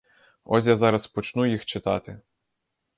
Ось 0.43 0.65
я 0.65 0.75
зараз 0.77 1.07
почну 1.07 1.45
їх 1.45 1.65
читати. 1.65 2.21